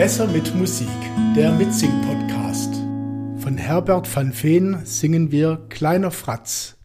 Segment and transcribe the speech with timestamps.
[0.00, 0.88] Besser mit Musik,
[1.36, 2.72] der Mitsing-Podcast.
[3.42, 6.78] Von Herbert van Veen singen wir Kleiner Fratz.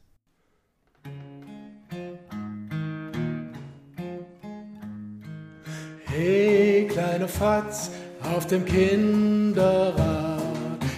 [6.03, 7.89] Hey, kleiner Fratz,
[8.35, 10.41] auf dem Kinderrad,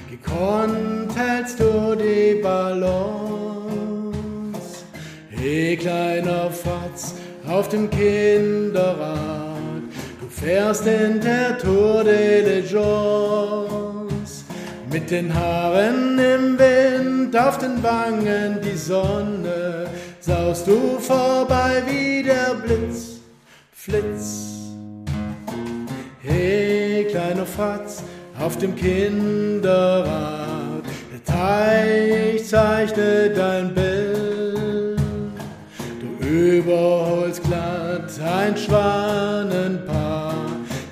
[0.10, 4.16] gekonnt hältst du die Ballons.
[5.30, 7.14] Hey, kleiner Fratz,
[7.48, 9.47] auf dem Kinderrad,
[10.40, 12.86] fährst in der Tour de Legends.
[14.92, 19.88] Mit den Haaren im Wind, auf den Wangen die Sonne,
[20.20, 23.20] saust du vorbei wie der Blitz,
[23.72, 24.54] Flitz.
[26.22, 28.04] Hey, kleiner Fatz,
[28.40, 30.04] auf dem Kinderrad,
[31.12, 35.00] der Teich zeichnet dein Bild.
[36.00, 39.97] Du überholst glatt ein Schwanenpaar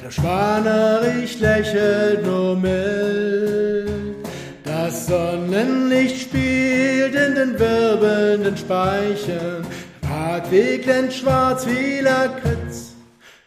[0.06, 4.16] der Schwanerich lächelt nur mild.
[4.64, 9.66] Das Sonnenlicht spielt in den wirbelnden Speichen.
[10.08, 12.94] Radweg glänzt schwarz wie Lakritz,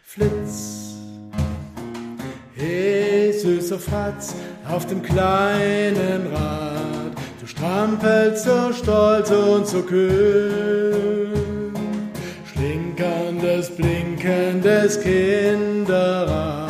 [0.03, 0.97] Flitz.
[2.57, 4.35] Hey, süßer Fratz,
[4.69, 7.13] auf dem kleinen Rad.
[7.41, 11.38] Du strampelst so stolz und so kühl.
[13.75, 16.69] Schlinkerndes, blinkendes Kinderrad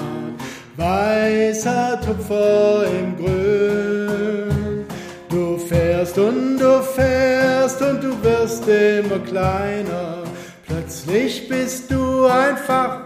[0.78, 4.86] weißer Tupfer im Grün.
[5.28, 10.22] Du fährst und du fährst und du wirst immer kleiner.
[10.66, 13.04] Plötzlich bist du einfach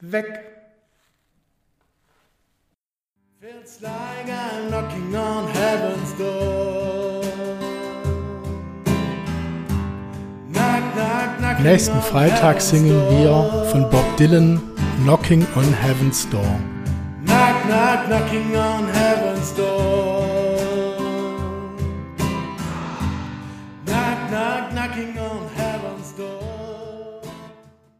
[0.00, 0.46] weg.
[3.40, 6.59] Feels like I'm knocking on heaven's door.
[11.62, 14.60] Nächsten Freitag singen wir von Bob Dylan
[15.02, 16.42] Knocking on Heaven's Door.
[17.26, 20.96] Knock, knock, knocking on Heaven's Door.
[23.84, 25.69] Knock, knock, knocking on Heaven's